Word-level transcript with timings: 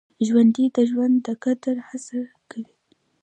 ژوندي 0.27 0.65
د 0.75 0.77
ژوند 0.89 1.15
د 1.25 1.27
قدر 1.43 1.75
هڅه 1.87 2.19
کوي 2.49 2.67